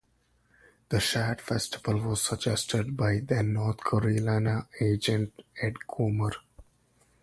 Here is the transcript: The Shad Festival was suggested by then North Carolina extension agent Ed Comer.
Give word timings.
The 0.89 0.99
Shad 0.99 1.41
Festival 1.41 1.99
was 2.01 2.23
suggested 2.23 2.97
by 2.97 3.19
then 3.23 3.53
North 3.53 3.83
Carolina 3.83 4.67
extension 4.79 4.95
agent 5.31 5.41
Ed 5.61 5.75
Comer. 5.87 6.31